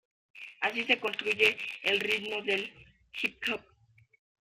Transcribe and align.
Así 0.61 0.83
se 0.85 0.99
construye 0.99 1.55
el 1.83 1.99
ritmo 1.99 2.41
del 2.41 2.73
hip 3.21 3.37
hop. 3.53 3.61